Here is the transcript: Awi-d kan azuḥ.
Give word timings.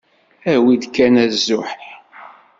Awi-d 0.53 0.83
kan 0.95 1.15
azuḥ. 1.25 1.69